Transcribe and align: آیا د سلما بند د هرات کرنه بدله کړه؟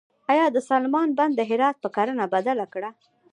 آیا 0.31 0.45
د 0.51 0.57
سلما 0.69 1.01
بند 1.17 1.33
د 1.37 1.41
هرات 1.49 1.77
کرنه 1.95 2.25
بدله 2.33 2.65
کړه؟ 2.73 2.89